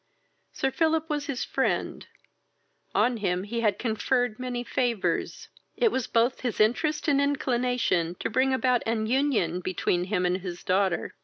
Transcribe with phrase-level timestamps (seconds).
[0.51, 2.07] Sir Philip was his friend;
[2.95, 8.27] on him he had conferred many favours: it was both his interest and inclination to
[8.27, 11.13] bring about an union between him and his daughter.